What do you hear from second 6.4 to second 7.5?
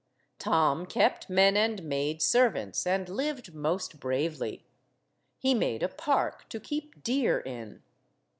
to keep deer